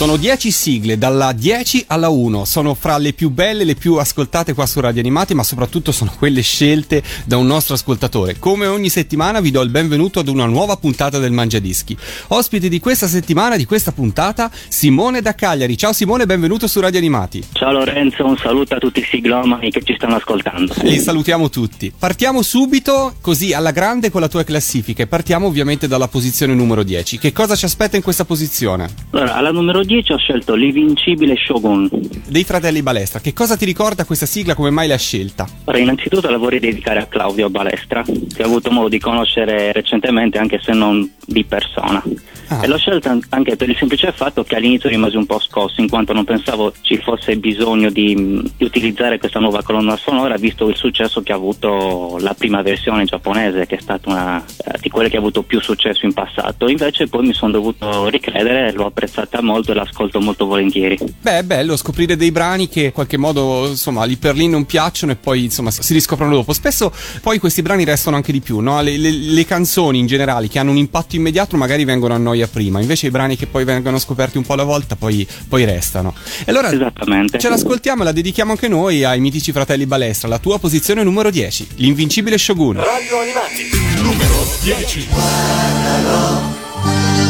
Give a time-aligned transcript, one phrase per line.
[0.00, 2.46] Sono 10 sigle, dalla 10 alla 1.
[2.46, 6.10] Sono fra le più belle, le più ascoltate qua su Radio Animati, ma soprattutto sono
[6.16, 8.38] quelle scelte da un nostro ascoltatore.
[8.38, 11.94] Come ogni settimana vi do il benvenuto ad una nuova puntata del Mangiadischi.
[12.28, 15.76] Ospite di questa settimana, di questa puntata, Simone da Cagliari.
[15.76, 17.44] Ciao Simone, benvenuto su Radio Animati.
[17.52, 20.76] Ciao Lorenzo, un saluto a tutti i siglomani che ci stanno ascoltando.
[20.80, 21.92] Li salutiamo tutti.
[21.98, 26.84] Partiamo subito, così alla grande con la tua classifica e partiamo ovviamente dalla posizione numero
[26.84, 27.18] 10.
[27.18, 28.88] Che cosa ci aspetta in questa posizione?
[29.10, 31.88] Allora, alla numero 10 ho scelto l'invincibile Shogun.
[32.28, 34.54] Dei fratelli Balestra, che cosa ti ricorda questa sigla?
[34.54, 35.48] Come mai l'hai scelta?
[35.64, 40.38] Allora, innanzitutto la vorrei dedicare a Claudio Balestra, che ho avuto modo di conoscere recentemente,
[40.38, 42.02] anche se non di persona.
[42.50, 42.64] Ah.
[42.64, 45.88] E l'ho scelta anche per il semplice fatto che all'inizio rimasi un po' scosso, in
[45.88, 50.76] quanto non pensavo ci fosse bisogno di, di utilizzare questa nuova colonna sonora, visto il
[50.76, 55.08] successo che ha avuto la prima versione giapponese, che è stata una eh, di quelle
[55.08, 56.68] che ha avuto più successo in passato.
[56.68, 60.98] Invece poi mi sono dovuto ricredere, l'ho apprezzata molto e l'ascolto molto volentieri.
[61.20, 64.66] Beh, è bello scoprire dei brani che in qualche modo, insomma, lì per lì non
[64.66, 66.52] piacciono e poi, insomma, si riscoprono dopo.
[66.52, 68.82] Spesso poi questi brani restano anche di più, no?
[68.82, 72.48] Le, le- le canzoni in generale che hanno un impatto immediato magari vengono a noia
[72.48, 76.14] prima, invece i brani che poi vengono scoperti un po' alla volta poi, poi restano.
[76.44, 77.38] E allora Esattamente.
[77.38, 81.30] ce l'ascoltiamo e la dedichiamo anche noi ai mitici fratelli Balestra, la tua posizione numero
[81.30, 82.76] 10, l'invincibile Shogun.
[82.76, 83.68] Radio Animati,
[84.02, 85.08] numero 10.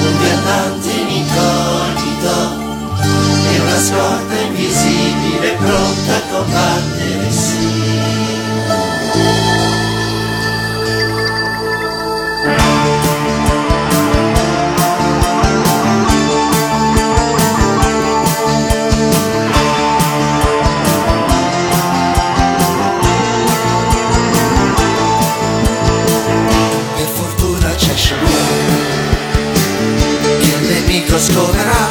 [0.02, 2.68] un diamante in incognito
[3.50, 7.30] e una scorta invisibile pronta a combattere
[31.20, 31.88] scoverà,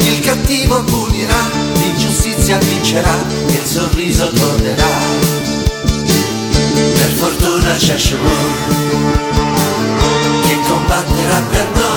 [0.00, 4.88] il cattivo punirà, l'ingiustizia vincerà e il sorriso tornerà.
[6.72, 8.88] Per fortuna c'è Shogun
[10.42, 11.89] che combatterà per noi,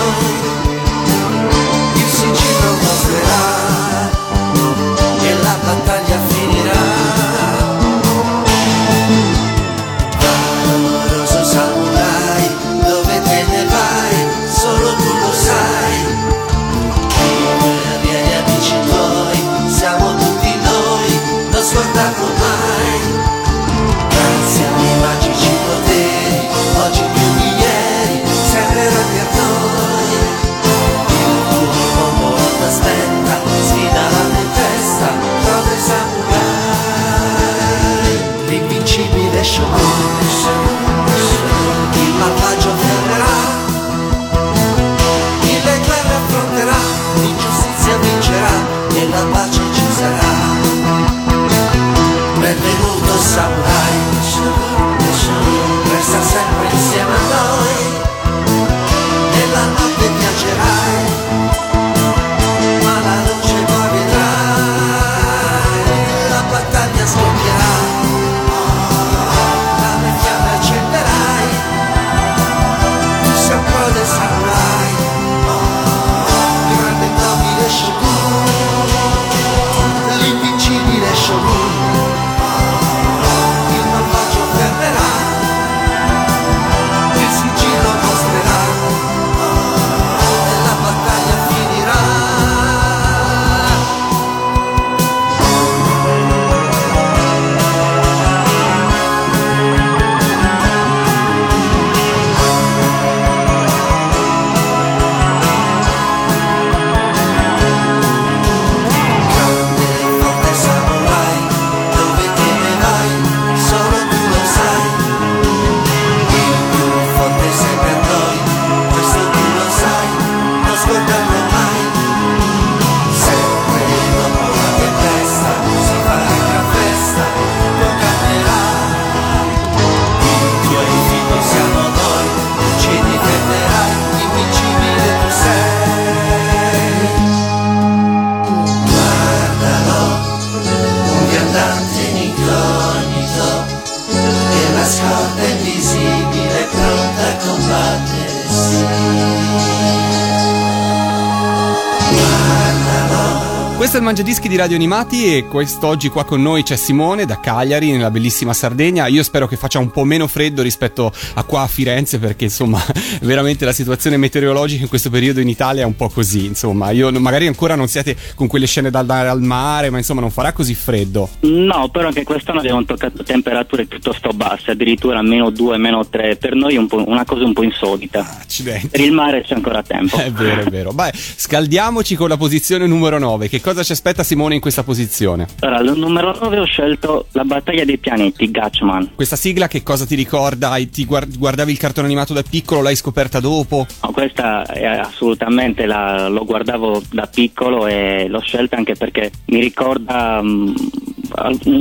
[154.13, 158.53] Mangiadischi di Radio Animati e quest'oggi qua con noi c'è Simone da Cagliari, nella bellissima
[158.53, 159.07] Sardegna.
[159.07, 162.79] Io spero che faccia un po' meno freddo rispetto a qua a Firenze perché insomma
[163.21, 166.45] veramente la situazione meteorologica in questo periodo in Italia è un po' così.
[166.45, 170.21] Insomma, io magari ancora non siete con quelle scene da andare al mare, ma insomma
[170.21, 171.29] non farà così freddo.
[171.39, 176.35] No, però anche quest'anno abbiamo toccato temperature piuttosto basse, addirittura meno 2, meno 3.
[176.35, 178.37] Per noi è un una cosa un po' insolita.
[178.41, 178.89] Accidenti.
[178.89, 180.17] Per il mare c'è ancora tempo.
[180.17, 180.91] È vero, è vero.
[180.91, 183.49] Beh, scaldiamoci con la posizione numero 9.
[183.49, 185.47] Che cosa ci aspetta Simone in questa posizione?
[185.61, 189.11] Allora, al numero 9 ho scelto La battaglia dei pianeti, Gatchman.
[189.15, 190.75] Questa sigla che cosa ti ricorda?
[190.91, 193.87] Ti guard- guardavi il cartone animato da piccolo, l'hai scoperta dopo?
[194.03, 199.61] No, questa è assolutamente la, lo guardavo da piccolo e l'ho scelta anche perché mi
[199.61, 200.73] ricorda un,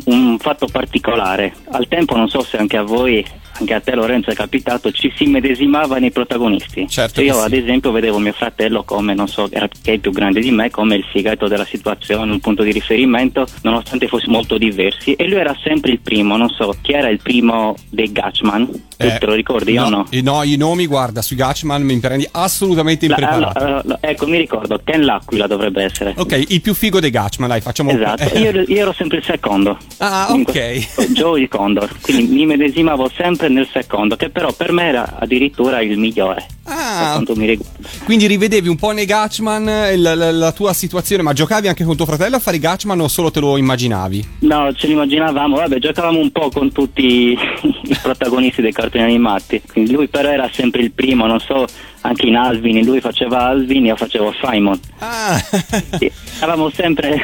[0.04, 1.52] un fatto particolare.
[1.72, 3.26] Al tempo non so se anche a voi,
[3.62, 6.86] anche a te Lorenzo è capitato, ci si medesimava nei protagonisti.
[6.88, 7.44] Certo io sì.
[7.44, 10.70] ad esempio vedevo mio fratello come, non so, era- che è più grande di me,
[10.70, 15.12] come il figato della situazione, un punto di riferimento, nonostante fossimo molto diversi.
[15.14, 18.66] E lui era sempre il primo, non so, chi era il primo dei Gatchman?
[18.96, 20.06] Tu Eh, te lo ricordi io o no?
[20.10, 23.58] i- no, i nomi, guarda, sui Gatchman mi prendi assolutamente La- impreparato.
[23.58, 26.14] allora, allora, ecco, mi ricordo, Ken l'Aquila dovrebbe essere.
[26.16, 28.38] Ok, il più figo dei Gatchman, dai, facciamo Esatto, eh.
[28.40, 29.76] io, io ero sempre il secondo.
[29.98, 31.10] Ah, ok.
[31.12, 35.80] Joe il Condor, quindi mi medesimavo sempre nel secondo, che però per me era addirittura
[35.80, 36.46] il migliore.
[36.64, 37.58] Ah, mi
[38.04, 41.84] quindi rivedevi un po' nei Gatchman eh, la, la- la tua situazione, ma giocavi anche
[41.84, 44.28] con tuo fratello a fare i Gatchman o solo te lo immaginavi?
[44.40, 49.60] No, ce l'immaginavamo, vabbè, giocavamo un po' con tutti i protagonisti dei cartoni animati.
[49.70, 51.66] Quindi lui però era sempre il primo, non so,
[52.02, 54.78] anche in Alvin, lui faceva Alvin, io facevo Simon.
[54.98, 55.42] Ah,
[55.98, 56.10] Sì,
[56.40, 57.20] Eravamo sempre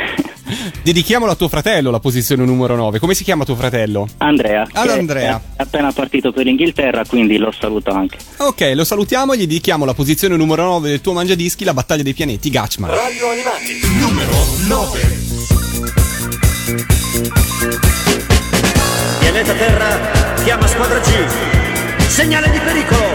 [0.83, 2.99] dedichiamolo a tuo fratello la posizione numero 9.
[3.01, 4.07] Come si chiama tuo fratello?
[4.19, 4.67] Andrea.
[4.73, 5.41] Allora, Andrea.
[5.57, 8.19] È appena partito per l'Inghilterra, quindi lo saluto anche.
[8.39, 12.03] Ok, lo salutiamo e gli dedichiamo la posizione numero 9 del tuo mangiadischi, la battaglia
[12.05, 12.91] dei pianeti, Gatchman.
[12.91, 14.33] Radio Animati, numero
[14.69, 15.17] 9.
[19.21, 22.07] Pianeta Terra chiama squadra G.
[22.07, 23.08] Segnale di pericolo.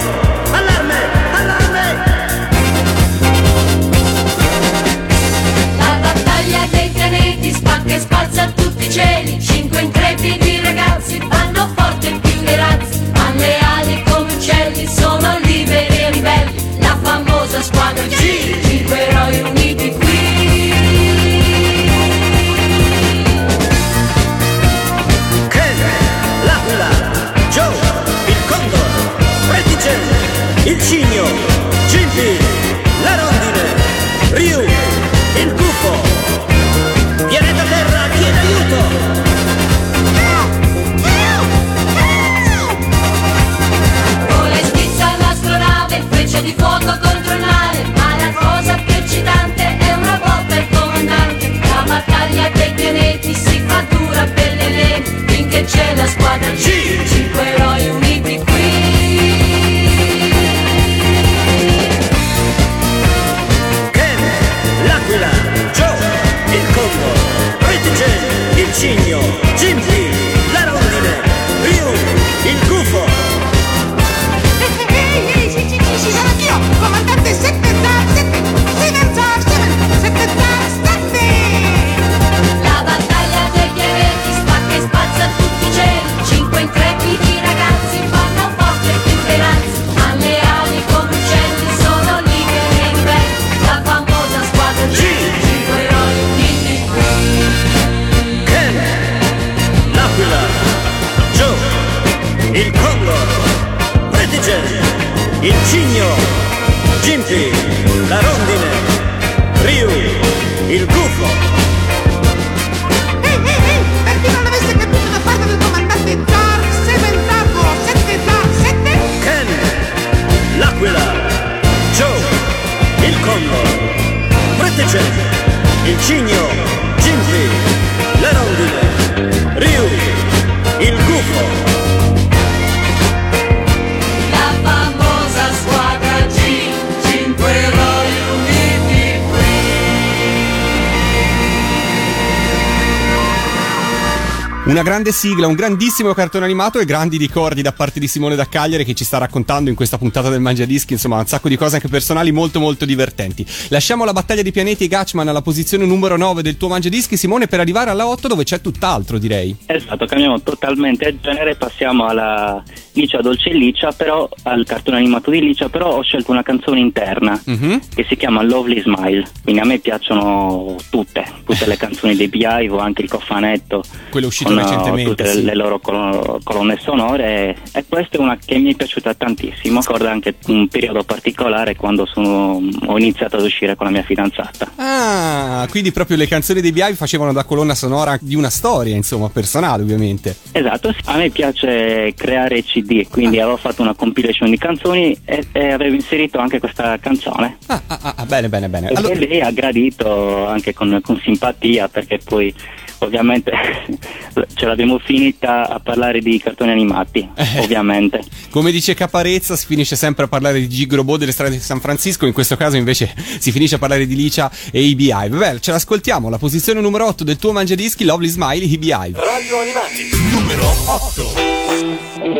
[145.04, 148.86] Grande sigla, un grandissimo cartone animato e grandi ricordi da parte di Simone da Cagliari
[148.86, 151.90] che ci sta raccontando in questa puntata del Mangiadischi, insomma un sacco di cose anche
[151.90, 153.46] personali molto molto divertenti.
[153.68, 157.48] Lasciamo la battaglia dei pianeti e Gatchman alla posizione numero 9 del tuo Mangiadischi Simone
[157.48, 159.54] per arrivare alla 8 dove c'è tutt'altro direi.
[159.66, 165.42] Esatto, cambiamo totalmente genere e passiamo alla Licia Dolce Licia, però al cartone animato di
[165.42, 167.82] Licia, però ho scelto una canzone interna Mhm.
[167.94, 169.28] che si chiama Lovely Smile.
[169.44, 173.84] Quindi a me piacciono tutte, tutte le canzoni dei Beehive, o anche il cofanetto.
[174.10, 175.44] Quello uscito con, recentemente, tutte sì.
[175.44, 179.80] le loro colo- colonne sonore e questa è una che mi è piaciuta tantissimo.
[179.80, 184.72] Ricorda anche un periodo particolare quando sono- ho iniziato ad uscire con la mia fidanzata.
[184.76, 189.30] Ah, quindi proprio le canzoni dei Beehive facevano da colonna sonora di una storia, insomma,
[189.30, 190.36] personale ovviamente.
[190.52, 195.72] Esatto, a me piace creare CD, quindi avevo fatto una compilation di canzoni e, e
[195.72, 197.58] avevo inserito anche questa canzone.
[197.68, 198.88] Ah, ah, ah, ah, bene, bene, bene.
[198.90, 202.54] Allora, lei ha gradito anche con, con simpatia perché poi
[203.00, 203.52] ovviamente
[204.54, 207.60] ce l'abbiamo finita a parlare di cartoni animati, Eh.
[207.60, 208.22] ovviamente.
[208.50, 212.26] come dice Caparezza, si finisce sempre a parlare di Gigrobò delle strade di San Francisco,
[212.26, 215.38] in questo caso invece si finisce a parlare di Licia e i Beehive.
[215.38, 219.20] Beh, ce l'ascoltiamo, la posizione numero 8 del tuo mangiadischi, Lovely Smile, i Beehive.
[219.20, 222.34] Radio Animati, numero 8.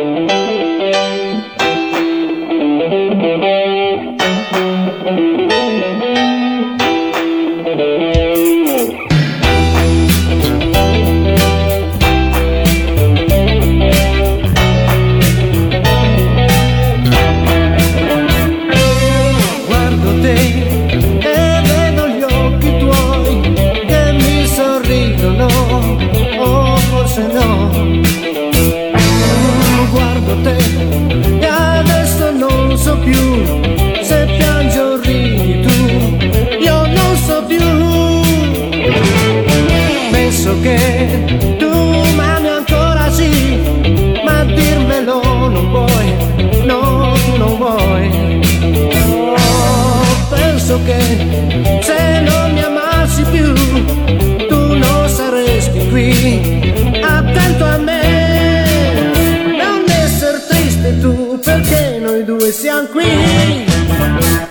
[63.04, 63.64] Qui.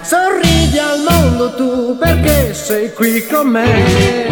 [0.01, 4.27] Sorridi al mondo tu, perché sei qui con me.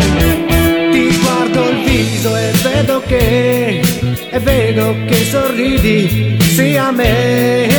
[0.91, 3.81] Ti guardo il viso e vedo che,
[4.29, 7.69] e vedo che sorridi sia a me.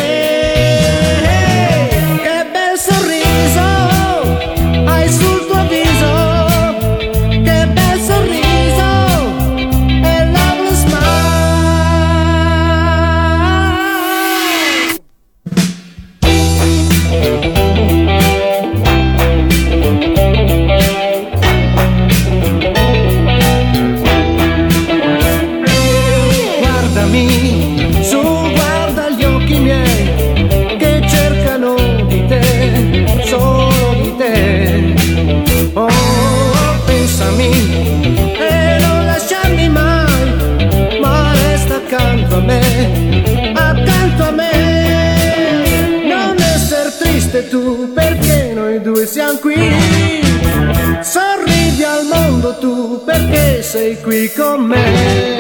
[47.49, 49.73] Tu perché noi due siamo qui.
[51.01, 55.37] Sorridi al mondo tu perché sei qui con me.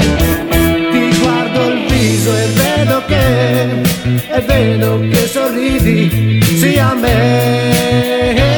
[0.90, 8.51] Ti guardo il viso e vedo che, e vedo che sorridi sia a me.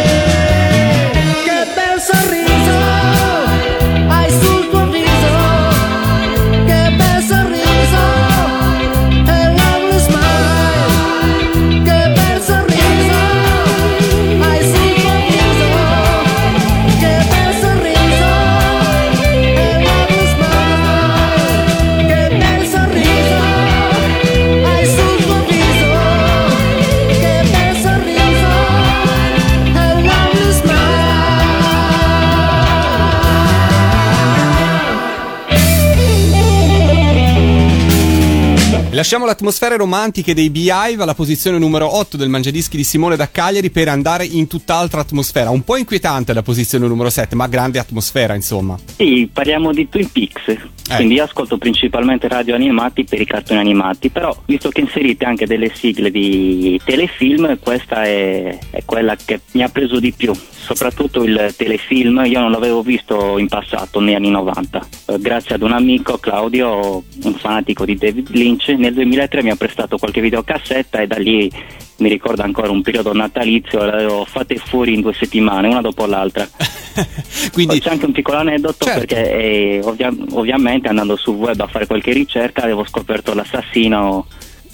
[38.94, 43.28] Lasciamo le atmosfere romantiche dei Beehive alla posizione numero 8 del mangiadischi di Simone da
[43.28, 45.50] Cagliari per andare in tutt'altra atmosfera.
[45.50, 48.78] Un po' inquietante la posizione numero 7, ma grande atmosfera, insomma.
[48.94, 50.56] Sì, parliamo di Twin Peaks,
[50.94, 55.46] quindi io ascolto principalmente radio animati per i cartoni animati, però visto che inserite anche
[55.46, 61.24] delle sigle di telefilm, questa è, è quella che mi ha preso di più, soprattutto
[61.24, 65.72] il telefilm, io non l'avevo visto in passato, negli anni 90, Eh, grazie ad un
[65.72, 71.06] amico, Claudio, un fanatico di David Lynch, nel 2003 mi ha prestato qualche videocassetta e
[71.06, 71.50] da lì
[71.98, 76.06] mi ricordo ancora un periodo natalizio, le avevo fatte fuori in due settimane, una dopo
[76.06, 76.48] l'altra.
[77.52, 78.98] Quindi c'è anche un piccolo aneddoto Certo.
[79.00, 84.26] perché eh, ovvia- ovviamente andando sul web a fare qualche ricerca avevo scoperto l'assassino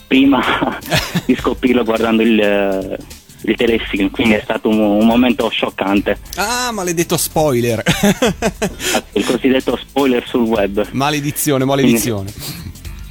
[0.07, 0.41] prima
[1.27, 2.97] di scoprirlo guardando il, eh,
[3.43, 6.19] il telefilm, quindi è stato un, un momento scioccante.
[6.37, 7.83] Ah, maledetto spoiler.
[9.13, 10.87] Il cosiddetto spoiler sul web.
[10.93, 12.33] maledizione, maledizione.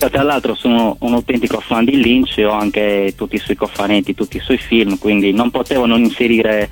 [0.02, 4.16] Io, tra l'altro sono un autentico fan di Lynch, ho anche tutti i suoi cofanetti,
[4.16, 6.70] tutti i suoi film, quindi non potevo non inserire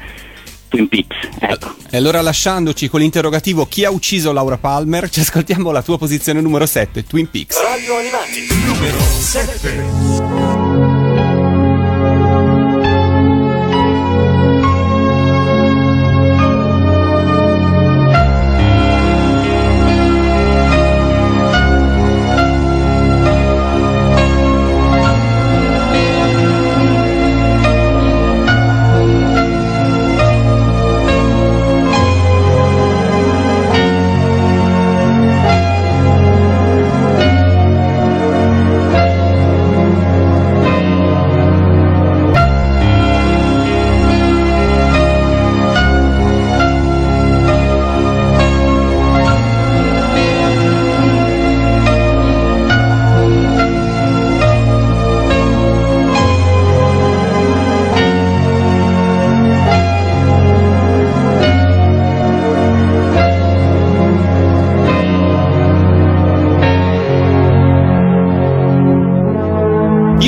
[0.70, 1.16] Twin Peaks.
[1.40, 1.76] Ecco.
[1.90, 6.40] E allora lasciandoci con l'interrogativo chi ha ucciso Laura Palmer, ci ascoltiamo la tua posizione
[6.40, 7.62] numero 7, Twin Peaks.
[7.62, 10.97] Radio Animati, numero 7.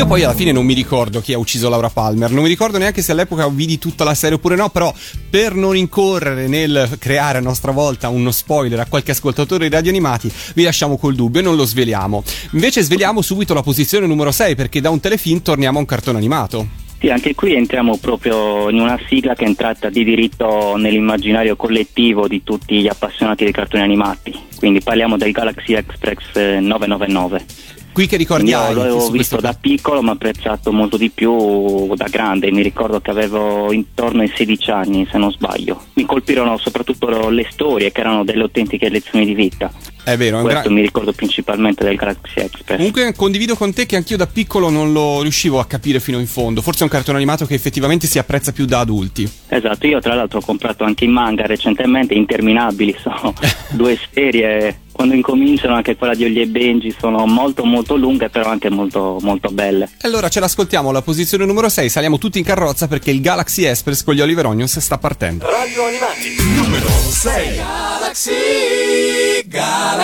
[0.10, 3.04] Poi alla fine non mi ricordo chi ha ucciso Laura Palmer, non mi ricordo neanche
[3.04, 4.92] se all'epoca vidi tutta la serie oppure no, però
[5.30, 9.92] per non incorrere nel creare a nostra volta uno spoiler a qualche ascoltatore di radio
[9.92, 12.24] animati, vi lasciamo col dubbio e non lo sveliamo.
[12.54, 16.18] Invece sveliamo subito la posizione numero 6 perché da un telefilm torniamo a un cartone
[16.18, 16.68] animato.
[17.00, 22.28] Sì, anche qui entriamo proprio in una sigla che è entrata di diritto nell'immaginario collettivo
[22.28, 24.34] di tutti gli appassionati dei cartoni animati.
[24.58, 27.78] Quindi parliamo del Galaxy Express eh, 999.
[27.92, 32.08] Qui che ricordi Io hai l'avevo visto da piccolo, ma apprezzato molto di più da
[32.10, 32.52] grande.
[32.52, 35.82] Mi ricordo che avevo intorno ai 16 anni, se non sbaglio.
[35.94, 39.72] Mi colpirono soprattutto le storie, che erano delle autentiche lezioni di vita.
[40.12, 42.78] È vero, è un Questo gran- mi ricordo principalmente del Galaxy Express.
[42.78, 46.28] Comunque condivido con te che anch'io da piccolo non lo riuscivo a capire fino in
[46.28, 46.62] fondo.
[46.62, 49.30] Forse è un cartone animato che effettivamente si apprezza più da adulti.
[49.50, 53.34] Esatto, io tra l'altro ho comprato anche i manga recentemente, interminabili, sono
[53.70, 58.50] due serie, quando incominciano anche quella di Ollie e Benji sono molto molto lunghe però
[58.50, 59.86] anche molto molto belle.
[59.86, 63.64] E Allora ce l'ascoltiamo alla posizione numero 6, saliamo tutti in carrozza perché il Galaxy
[63.64, 65.46] Express con gli Oliver Onions sta partendo.
[65.50, 67.39] Radio Animati, numero 6.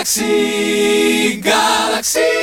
[0.06, 2.35] Galaxy, Galaxy,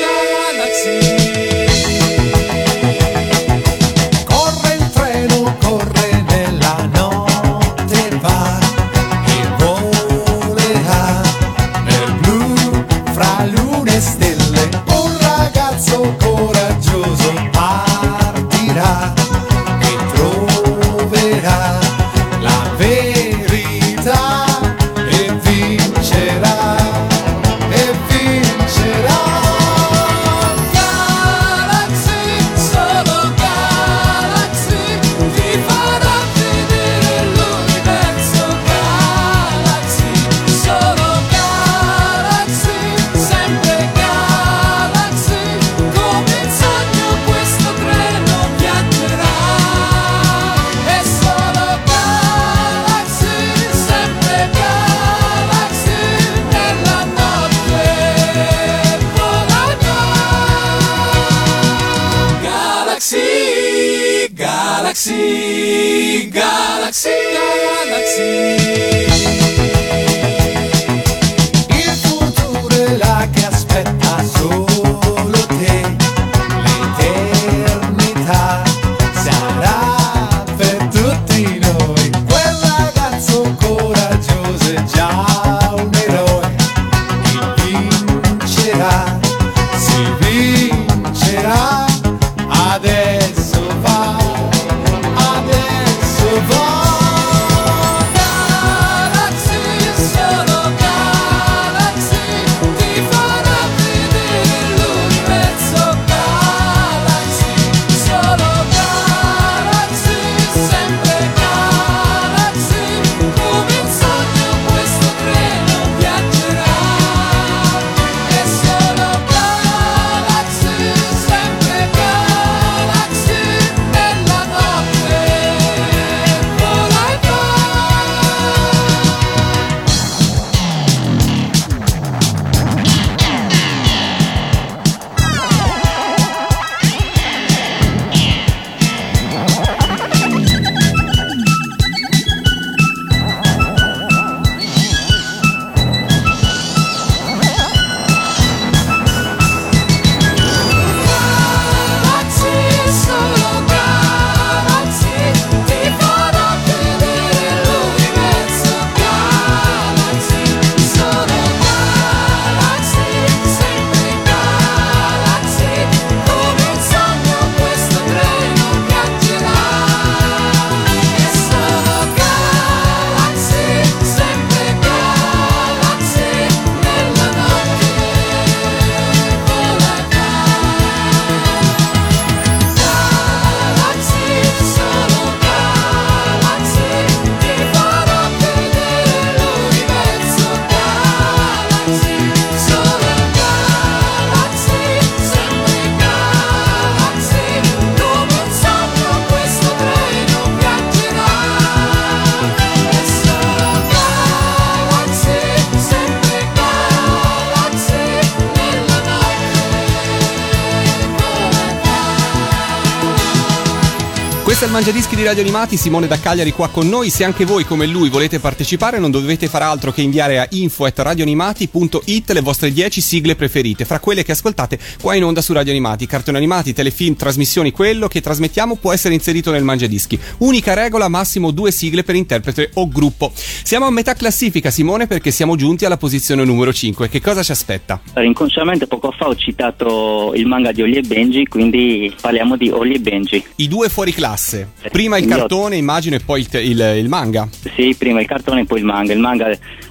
[214.62, 217.10] Questo è il Mangiadischi di Radio Animati, Simone da Cagliari qua con noi.
[217.10, 222.30] Se anche voi come lui volete partecipare non dovete fare altro che inviare a info@radioanimati.it
[222.30, 226.06] le vostre 10 sigle preferite, fra quelle che ascoltate qua in onda su Radio Animati,
[226.06, 230.16] cartoni animati, telefilm, trasmissioni, quello che trasmettiamo può essere inserito nel Mangiadischi.
[230.38, 233.32] Unica regola, massimo due sigle per interprete o gruppo.
[233.34, 237.08] Siamo a metà classifica Simone perché siamo giunti alla posizione numero 5.
[237.08, 238.00] Che cosa ci aspetta?
[238.12, 242.70] Allora, Inconsciamente poco fa ho citato il manga di Oli e Benji, quindi parliamo di
[242.70, 243.44] Oli e Benji.
[243.56, 244.50] I due fuori classe.
[244.90, 247.48] Prima il cartone, immagino, e poi il, il- il manga.
[247.76, 249.12] Sì, prima il cartone e poi il manga.
[249.12, 249.46] Il manga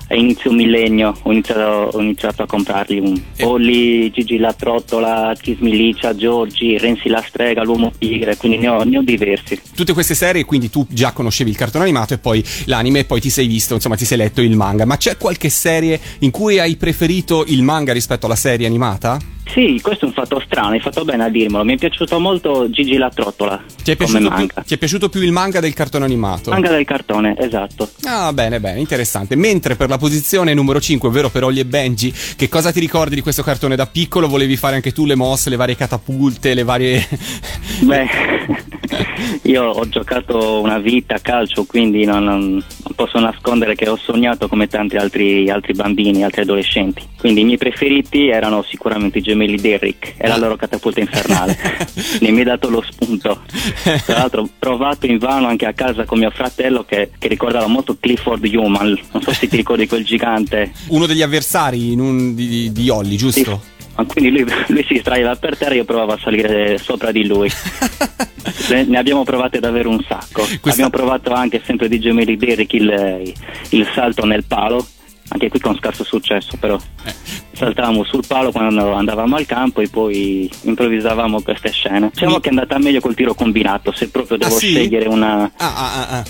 [0.07, 2.99] a inizio millennio ho iniziato, ho iniziato a comprarli.
[2.99, 8.83] Un Olli, Gigi la Trottola, Kismilicia, Giorgi, Renzi la Strega, l'Uomo Tigre, quindi ne ho,
[8.83, 9.59] ne ho diversi.
[9.73, 13.21] Tutte queste serie, quindi tu già conoscevi il cartone animato e poi l'anime e poi
[13.21, 14.85] ti sei visto, insomma ti sei letto il manga.
[14.85, 19.17] Ma c'è qualche serie in cui hai preferito il manga rispetto alla serie animata?
[19.47, 21.63] Sì, questo è un fatto strano, hai fatto bene a dirmelo.
[21.63, 25.09] Mi è piaciuto molto Gigi la Trottola Ti è, come piaciuto più, ti è piaciuto
[25.09, 26.51] più il manga del cartone animato?
[26.51, 27.89] Manga del cartone, esatto.
[28.03, 29.35] Ah, bene, bene, interessante.
[29.35, 33.15] Mentre per la posizione numero 5, ovvero per Ollie e Benji, che cosa ti ricordi
[33.15, 34.27] di questo cartone da piccolo?
[34.27, 37.07] Volevi fare anche tu le mosse, le varie catapulte, le varie.
[37.83, 38.07] Beh,
[39.43, 42.63] io ho giocato una vita a calcio, quindi non, non- non
[42.95, 47.03] posso nascondere che ho sognato come tanti altri, altri bambini, altri adolescenti.
[47.17, 51.57] Quindi i miei preferiti erano sicuramente i gemelli Derrick e la loro catapulta infernale.
[52.19, 53.41] ne mi hai dato lo spunto.
[53.81, 57.67] Tra l'altro ho provato in vano anche a casa con mio fratello che, che ricordava
[57.67, 60.71] molto Clifford Human, non so se ti ricordi quel gigante.
[60.89, 63.61] Uno degli avversari un- di, di, Ollie, giusto?
[63.95, 67.25] Ma Quindi lui, lui si distraeva per terra e io provavo a salire sopra di
[67.25, 67.49] lui.
[68.71, 70.47] Ne abbiamo provate davvero un sacco.
[70.63, 73.33] Abbiamo provato anche sempre di gemelli Derrick il,
[73.69, 74.85] il salto nel palo,
[75.29, 76.79] anche qui con scarso successo però.
[77.61, 82.09] Saltavamo sul palo quando andavamo al campo e poi improvvisavamo queste scene.
[82.11, 84.69] Diciamo che è andata meglio col tiro combinato, se proprio devo Ah, sì?
[84.69, 86.23] scegliere una, Ah, ah, ah, ah.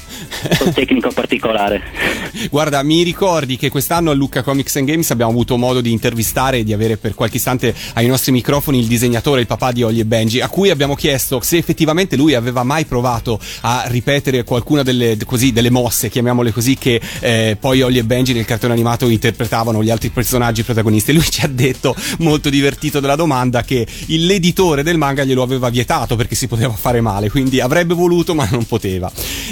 [0.66, 1.82] un tecnico particolare.
[2.52, 6.58] Guarda, mi ricordi che quest'anno a Lucca Comics and Games abbiamo avuto modo di intervistare
[6.58, 10.02] e di avere per qualche istante ai nostri microfoni il disegnatore, il papà di Ollie
[10.02, 14.84] e Benji, a cui abbiamo chiesto se effettivamente lui aveva mai provato a ripetere qualcuna
[14.84, 19.08] delle, così, delle mosse, chiamiamole così, che eh, poi Ollie e Benji nel cartone animato
[19.08, 21.12] interpretavano gli altri personaggi protagonisti.
[21.12, 25.44] E lui ci ha detto, molto divertito della domanda, che il- l'editore del manga glielo
[25.44, 29.12] aveva vietato perché si poteva fare male, quindi avrebbe voluto ma non poteva.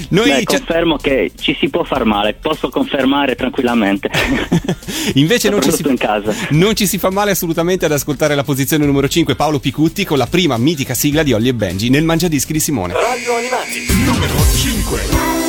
[0.10, 4.10] Noi Beh, confermo che ci si può far male, posso confermare tranquillamente.
[5.16, 6.34] Invece non ci, si, in casa.
[6.52, 10.18] non ci si fa male assolutamente ad ascoltare la posizione numero 5 Paolo Picutti con
[10.18, 12.94] la prima mitica sigla di Ollie e Benji nel Mangiadischi di Simone.
[12.94, 15.49] Radio Animati, numero 5.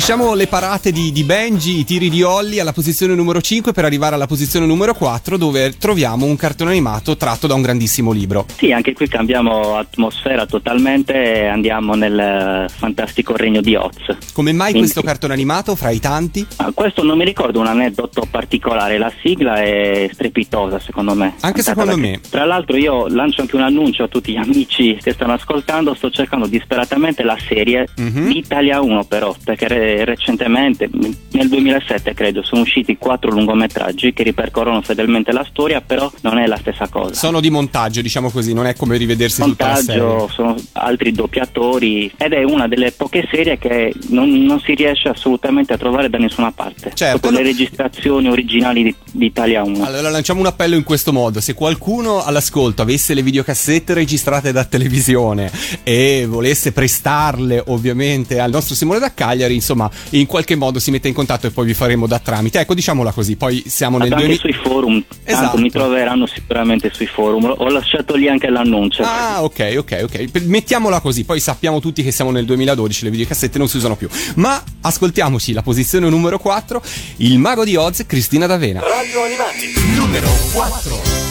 [0.00, 3.84] Lasciamo le parate di, di Benji, i tiri di Holly alla posizione numero 5 per
[3.84, 8.46] arrivare alla posizione numero 4 dove troviamo un cartone animato tratto da un grandissimo libro.
[8.56, 14.16] Sì, anche qui cambiamo atmosfera totalmente e andiamo nel eh, fantastico regno di Oz.
[14.32, 16.46] Come mai Quindi- questo cartone animato fra i tanti?
[16.56, 21.34] Ah, questo non mi ricordo un aneddoto particolare, la sigla è strepitosa secondo me.
[21.40, 22.20] Anche secondo me.
[22.30, 26.08] Tra l'altro io lancio anche un annuncio a tutti gli amici che stanno ascoltando, sto
[26.10, 28.28] cercando disperatamente la serie Mhm.
[28.28, 30.88] di Italia 1 però, perché re- recentemente,
[31.32, 36.46] nel 2007 credo, sono usciti quattro lungometraggi che ripercorrono fedelmente la storia, però non è
[36.46, 37.14] la stessa cosa.
[37.14, 40.02] Sono di montaggio, diciamo così, non è come rivedersi tutta la serie.
[40.02, 45.08] montaggio, sono altri doppiatori ed è una delle poche serie che non, non si riesce
[45.08, 46.92] assolutamente a trovare da nessuna parte.
[46.94, 49.84] Certo, no- le registrazioni originali di, di Italia 1.
[49.84, 54.64] Allora lanciamo un appello in questo modo: se qualcuno all'ascolto avesse le videocassette registrate da
[54.64, 55.50] televisione
[55.82, 59.79] e volesse prestarle ovviamente al nostro Simone da Cagliari, insomma,
[60.10, 62.58] in qualche modo si mette in contatto e poi vi faremo da tramite.
[62.60, 65.58] Ecco, diciamola così, poi siamo nel Tanto anche 2000 sui forum, tanto Esatto.
[65.58, 67.54] mi troveranno sicuramente sui forum.
[67.56, 69.02] Ho lasciato lì anche l'annuncio.
[69.04, 70.42] Ah, ok, ok, ok.
[70.44, 74.08] Mettiamola così, poi sappiamo tutti che siamo nel 2012, le videocassette non si usano più.
[74.36, 76.82] Ma ascoltiamoci la posizione numero 4,
[77.18, 78.80] Il mago di Oz, Cristina D'Avena.
[78.80, 81.29] Radio Animati, numero 4.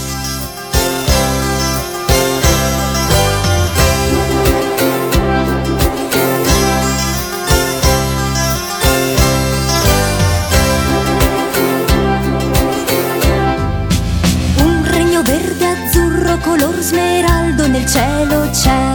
[16.30, 18.94] Azzurro color smeraldo nel cielo c'è.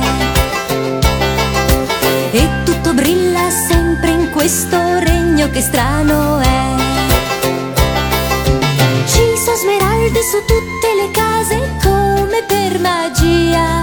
[2.30, 6.74] E tutto brilla sempre in questo regno che strano è.
[9.06, 13.82] Ci sono smeraldi su tutte le case come per magia.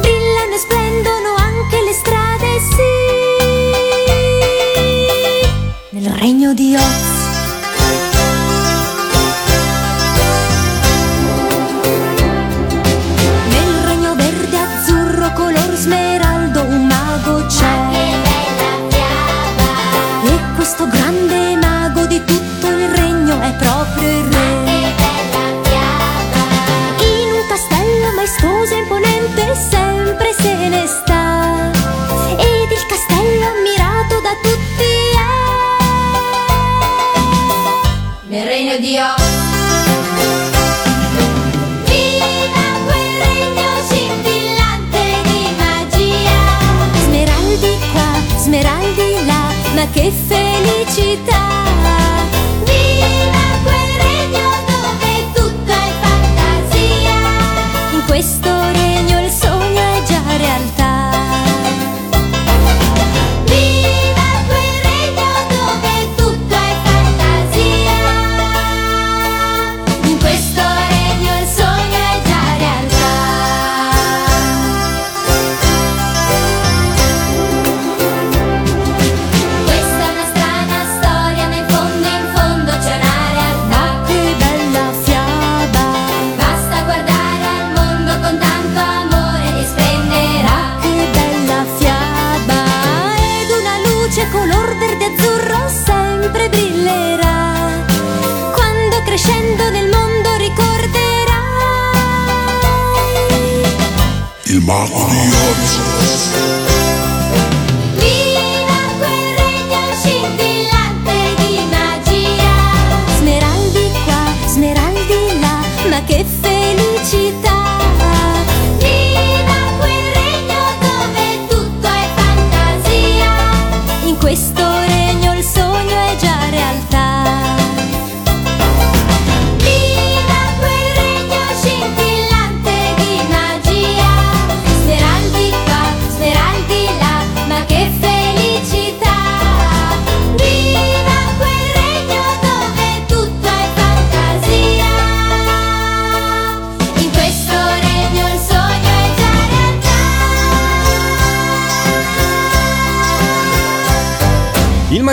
[0.00, 2.92] Brillano e splendono anche le strade, sì.
[5.90, 7.23] Nel regno di Oz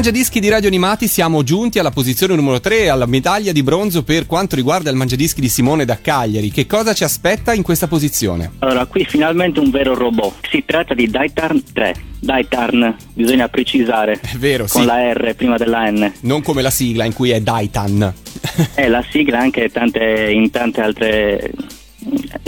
[0.01, 4.25] Mangiadischi di Radio Animati siamo giunti alla posizione numero 3, alla medaglia di bronzo per
[4.25, 6.49] quanto riguarda il Mangiadischi di Simone da Cagliari.
[6.49, 8.53] Che cosa ci aspetta in questa posizione?
[8.57, 10.47] Allora, qui finalmente un vero robot.
[10.49, 11.95] Si tratta di Daitarn 3.
[12.19, 14.19] Daitarn, bisogna precisare.
[14.19, 14.87] È vero, Con sì.
[14.87, 16.11] la R prima della N.
[16.21, 18.11] Non come la sigla in cui è Daitan.
[18.73, 21.51] È la sigla anche tante- in tante altre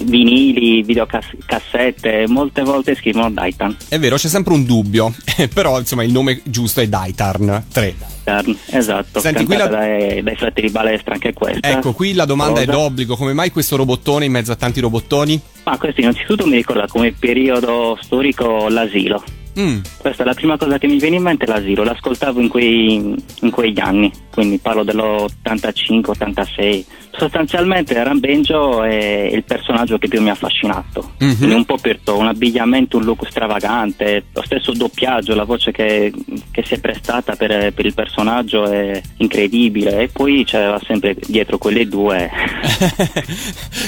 [0.03, 3.75] vinili, videocassette, molte volte scrivono Daitan.
[3.87, 5.13] È vero, c'è sempre un dubbio,
[5.53, 7.95] però insomma il nome giusto è Daitarn 3.
[8.23, 11.69] Daitan, Esatto, Senti, qui la- dai, dai fratelli Balestra anche questa.
[11.69, 12.77] Ecco, qui la domanda è Rosa.
[12.77, 15.39] d'obbligo, come mai questo robottone in mezzo a tanti robottoni?
[15.63, 19.23] Ma questo innanzitutto mi ricorda come periodo storico l'asilo.
[19.59, 19.79] Mm.
[19.97, 21.83] Questa è la prima cosa che mi viene in mente, l'asilo.
[21.83, 26.83] L'ascoltavo in, quei, in quegli anni, quindi parlo dell'85-86.
[27.15, 31.11] Sostanzialmente Rambenjo è il personaggio che più mi ha affascinato.
[31.19, 31.37] Mhm.
[31.37, 35.71] Quindi un po' per tutto, un abbigliamento, un look stravagante, lo stesso doppiaggio, la voce
[35.71, 36.11] che,
[36.51, 40.01] che si è prestata per, per il personaggio è incredibile.
[40.01, 42.29] E poi c'era sempre dietro quelle due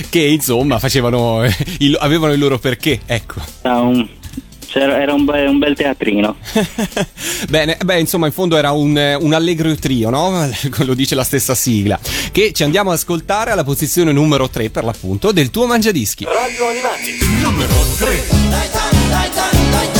[0.09, 1.43] che insomma facevano
[1.79, 3.41] il- avevano il loro perché, ecco.
[3.63, 4.07] Era un,
[4.75, 6.35] c'era- era un, be- un bel teatrino.
[7.47, 10.49] Bene, beh, insomma, in fondo era un, un allegro trio, no?
[10.83, 11.97] Lo dice la stessa sigla.
[12.31, 16.25] Che ci andiamo ad ascoltare alla posizione numero 3, per l'appunto, del tuo mangiadischi.
[16.25, 18.23] Radio Animati, numero 3.
[18.31, 19.94] Uno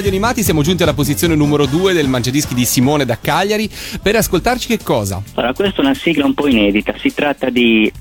[0.00, 3.68] Radio Animati siamo giunti alla posizione numero 2 del Mangiadischi di Simone da Cagliari
[4.02, 5.22] per ascoltarci che cosa?
[5.34, 7.92] Allora, questa è una sigla un po' inedita, si tratta di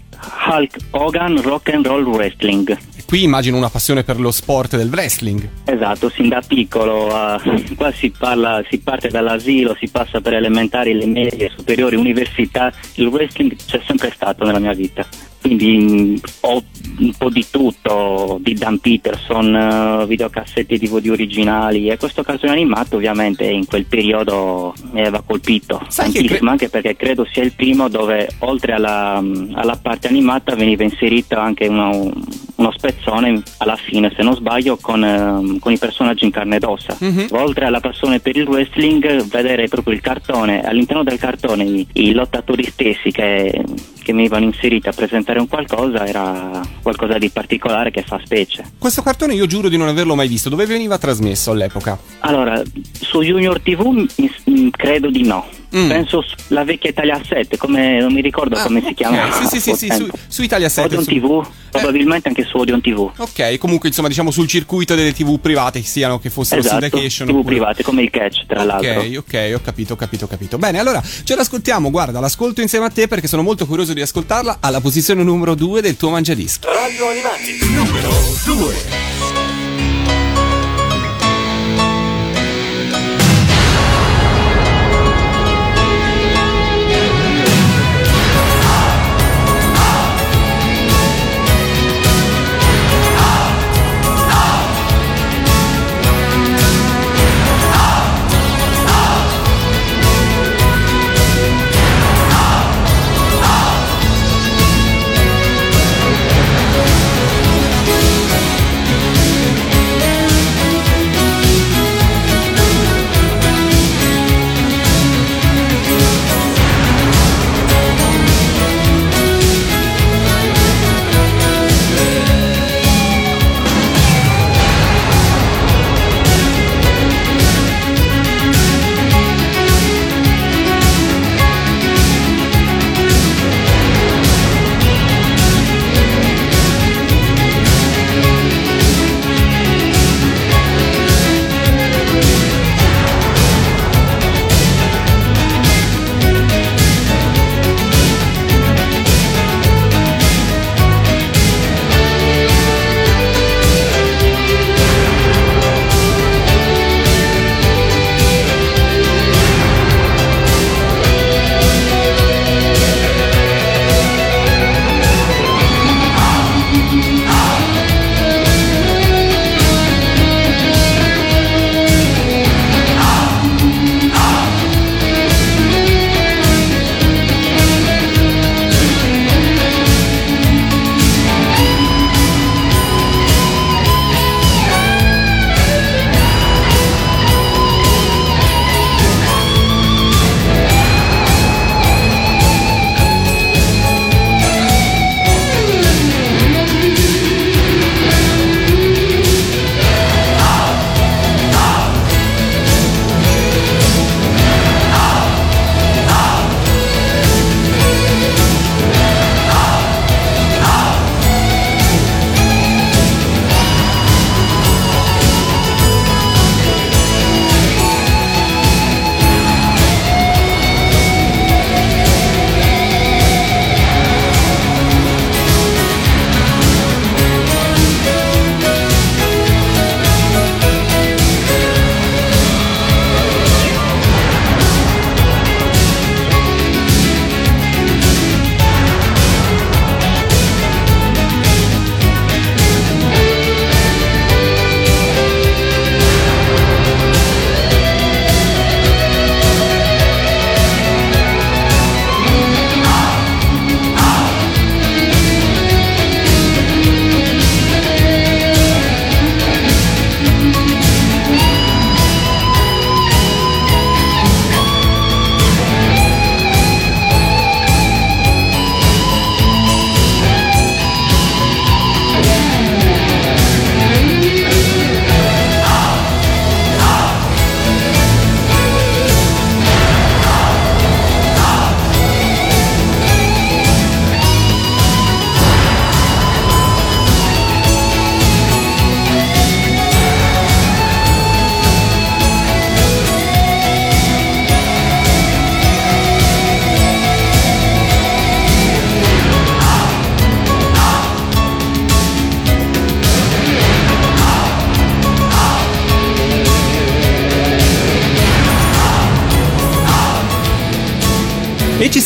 [0.48, 2.78] Hulk Hogan Rock and Roll Wrestling.
[3.06, 5.46] Qui immagino una passione per lo sport del wrestling.
[5.66, 10.94] Esatto, sin da piccolo, eh, qua si, parla, si parte dall'asilo, si passa per elementari,
[10.94, 15.06] le medie, superiori, università, il wrestling c'è sempre stato nella mia vita.
[15.42, 16.64] Quindi mh, ho
[17.00, 22.52] un po' di tutto, di Dan Peterson, eh, videocassette TV di originali e questo cartone
[22.52, 27.54] animato ovviamente in quel periodo mi aveva colpito Sai tantissimo, anche perché credo sia il
[27.54, 29.24] primo dove oltre alla,
[29.54, 32.12] alla parte animata veniva inserito anche uno,
[32.56, 36.64] uno spezzone alla fine se non sbaglio con, ehm, con i personaggi in carne ed
[36.64, 36.96] ossa.
[37.00, 37.28] Mhm.
[37.32, 42.14] Oltre alla passione per il wrestling, vedere proprio il cartone, all'interno del cartone i, i
[42.14, 43.64] lottatori stessi che,
[44.10, 48.64] che venivano inseriti a presentare un qualcosa era qualcosa di particolare che fa specie.
[48.80, 50.50] Questo cartone io giuro di non averlo mai visto.
[50.50, 51.98] Dove veniva trasmesso all'epoca?
[52.22, 52.60] Allora,
[52.92, 54.08] su Junior TV mi-
[54.46, 55.46] mi- credo di no.
[55.76, 55.88] Mm.
[55.88, 59.26] Penso la vecchia Italia 7, come non mi ricordo come si chiama.
[59.26, 60.88] Ah, Sì, sì, sì, sì, su, su Italia 7.
[60.96, 63.12] Odeon su- TV, probabilmente anche su Odeon TV.
[63.18, 67.28] Ok, comunque insomma diciamo sul circuito delle TV private, che siano che fossero Esatto, syndication
[67.28, 69.00] TV oppure- private, come il catch tra l'altro.
[69.00, 70.58] Ok, ok, ho capito, ho capito, ho capito.
[70.58, 74.58] Bene, allora ce l'ascoltiamo, guarda, l'ascolto insieme a te perché sono molto curioso di ascoltarla
[74.62, 76.66] alla posizione numero 2 del tuo mangiadischi.
[76.66, 78.10] Radio Animati numero
[78.46, 79.29] 2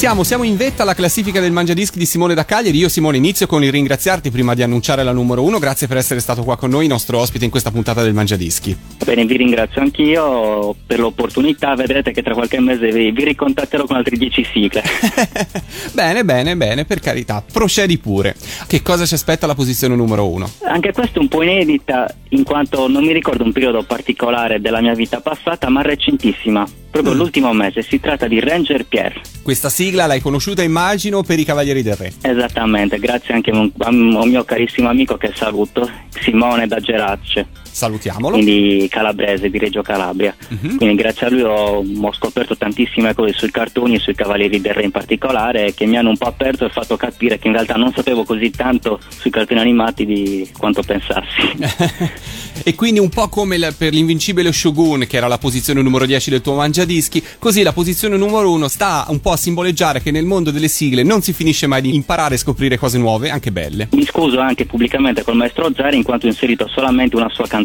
[0.03, 2.77] siamo, siamo in vetta alla classifica del Mangiadischi di Simone da Cagliari.
[2.77, 5.59] Io Simone inizio con il ringraziarti prima di annunciare la numero uno.
[5.59, 8.75] Grazie per essere stato qua con noi, nostro ospite in questa puntata del Mangiadischi.
[9.05, 11.73] Bene, vi ringrazio anch'io per l'opportunità.
[11.75, 14.83] Vedrete che tra qualche mese vi, vi ricontatterò con altre 10 sigle.
[15.93, 17.41] Bene, bene, bene, per carità.
[17.49, 18.35] Procedi pure.
[18.67, 20.49] Che cosa ci aspetta la posizione numero uno?
[20.63, 24.81] Anche questa è un po' inedita, in quanto non mi ricordo un periodo particolare della
[24.81, 26.67] mia vita passata, ma recentissima.
[26.93, 27.81] Proprio l'ultimo mese.
[27.81, 29.19] Si tratta di Ranger Pierre.
[29.41, 32.13] Questa sigla l'hai conosciuta, immagino, per i Cavalieri del Re.
[32.21, 37.47] Esattamente, grazie anche a un, a un mio carissimo amico che saluto, Simone da Gerace.
[37.73, 38.35] Salutiamolo.
[38.37, 40.35] Quindi calabrese di Reggio Calabria.
[40.77, 44.73] Quindi grazie a lui ho, ho scoperto tantissime cose sui cartoni e sui Cavalieri del
[44.73, 47.73] Re in particolare che mi hanno un po' aperto e fatto capire che in realtà
[47.73, 52.21] non sapevo così tanto sui cartoni animati di quanto pensassi.
[52.65, 56.29] E quindi un po' come la- per l'invincibile Shogun, che era la posizione numero 10
[56.29, 60.23] del tuo mangiadischi, così la posizione numero 1 sta un po' a simboleggiare che nel
[60.25, 63.87] mondo delle sigle non si finisce mai di imparare e scoprire cose nuove, anche belle.
[63.93, 67.61] Mi scuso anche pubblicamente col maestro Zari in quanto ho inserito solamente una sua canzone.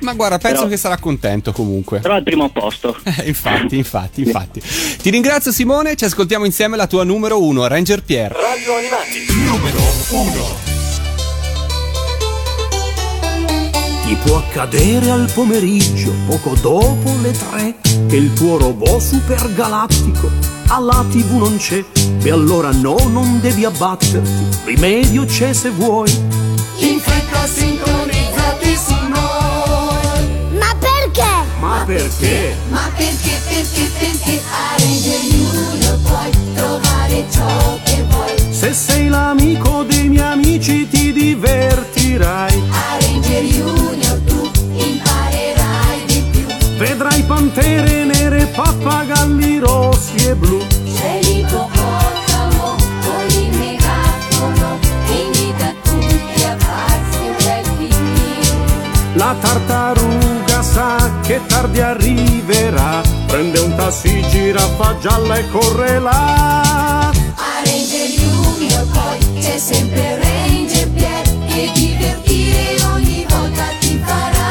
[0.00, 2.00] Ma guarda, penso Però- che sarà contento comunque.
[2.00, 2.96] Però al primo posto.
[3.16, 4.60] Eh, infatti, infatti, infatti.
[4.60, 8.34] Ti ringrazio Simone, ci ascoltiamo insieme la tua numero 1, Ranger Pierre.
[8.34, 9.78] Radio Animati, numero
[10.10, 10.72] 1.
[14.06, 17.76] Ti può accadere al pomeriggio, poco dopo le tre,
[18.06, 20.30] che il tuo robot supergalattico
[20.68, 21.82] alla tv non c'è.
[22.22, 26.10] E allora no, non devi abbatterti, rimedio c'è se vuoi.
[26.80, 28.03] In fretta sintonizzati
[31.84, 32.56] perché?
[32.68, 39.82] Ma perché, perché, perché a Ranger Junior puoi trovare ciò che vuoi Se sei l'amico
[39.82, 42.62] dei miei amici ti divertirai.
[42.70, 46.46] A Ranger Junior tu imparerai di più
[46.78, 50.64] Vedrai pantere nere, pappagalli rossi e blu.
[50.94, 54.78] C'è l'ippopotamo con il megafono
[55.10, 60.03] Invita tutti a farsi un bel picnic La tartaruga
[61.24, 63.02] che tardi arriverà.
[63.26, 67.08] Prende un tassi, giraffa gialla e corre là.
[67.08, 74.42] A Ranger Junior poi c'è sempre Ranger Pierre Che divertire ogni volta ti farà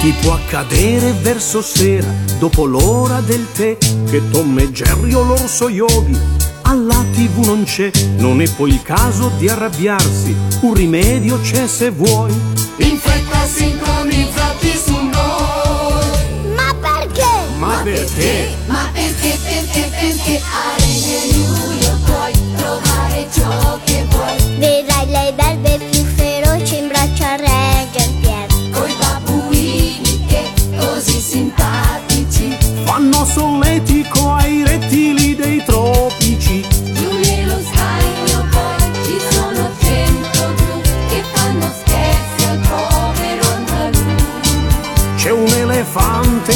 [0.00, 5.68] Ti può accadere verso sera, dopo l'ora del tè, che Tom e Jerry o l'orso
[5.68, 6.54] yogi
[6.96, 7.90] alla tv non c'è.
[8.16, 12.32] Non è poi il caso di arrabbiarsi, un rimedio c'è se vuoi.
[12.78, 17.22] In fretta sintonizzati su noi Ma perché?
[17.58, 18.54] Ma perché?
[18.66, 25.86] Ma perché, perché, perché a Ranger Junior puoi trovare ciò che vuoi Vedrai le belve
[25.90, 28.70] più feroci in braccio a Ranger Pierre.
[28.72, 33.95] Coi babuini che così simpatici Fanno solletico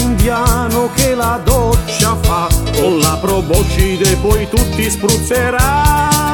[0.01, 6.30] indiano che la doccia fa, con la proboscide poi tutti spruzzerà.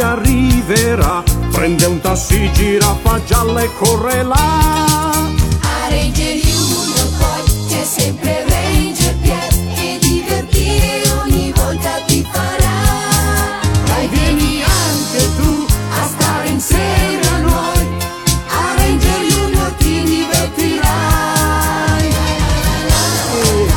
[0.00, 1.22] Che arriverà.
[1.52, 4.36] Prende un tassi, giraffa gialla e corre là.
[5.60, 14.08] A Ranger Junior poi c'è sempre Ranger Pierre Che divertire ogni volta ti farà Dai
[14.08, 17.88] vieni anche tu a stare insieme a noi
[18.48, 20.80] A Ranger Junior ti divertirai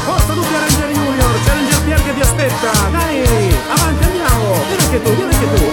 [0.05, 2.71] Forza tutti a Ranger Junior, c'è Ranger Pierre che vi aspetta.
[2.91, 4.53] Dai, avanti andiamo.
[4.67, 5.72] Vieni anche tu, vieni anche tu.